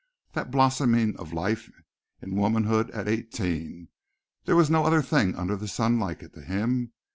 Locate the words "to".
6.33-6.41